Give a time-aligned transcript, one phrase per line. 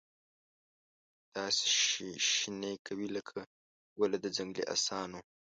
[1.33, 3.39] داسي شیشنی کوي لکه
[3.97, 5.19] ګله د ځنګلې اسانو